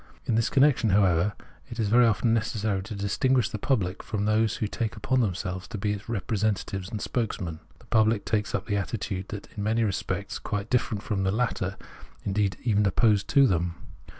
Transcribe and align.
In 0.25 0.33
this 0.33 0.49
connection, 0.49 0.89
however, 0.89 1.33
it 1.69 1.79
is 1.79 1.89
very 1.89 2.07
often 2.07 2.33
necessary 2.33 2.81
to 2.81 2.95
distinguish 2.95 3.49
the 3.49 3.59
public 3.59 4.01
from 4.01 4.25
those 4.25 4.55
who 4.57 4.67
take 4.67 4.95
upon 4.95 5.21
themselves 5.21 5.67
to 5.67 5.77
be 5.77 5.91
its 5.93 6.09
representatives 6.09 6.89
and 6.89 6.99
spokesmen. 6.99 7.59
The 7.77 7.85
pubhc 7.85 8.25
takes 8.25 8.55
up 8.55 8.67
an 8.67 8.77
attitude 8.77 9.31
in 9.55 9.63
many 9.63 9.83
respects 9.83 10.39
quite 10.39 10.71
difierent 10.71 11.03
from 11.03 11.21
the 11.21 11.31
latter, 11.31 11.77
indeed, 12.25 12.57
even 12.63 12.83
opposed 12.87 13.27
to 13.27 13.45
them. 13.45 13.75